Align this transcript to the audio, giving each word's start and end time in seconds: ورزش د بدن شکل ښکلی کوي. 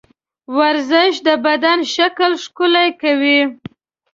ورزش 0.57 1.13
د 1.27 1.29
بدن 1.45 1.79
شکل 1.95 2.31
ښکلی 2.43 2.89
کوي. 3.01 3.39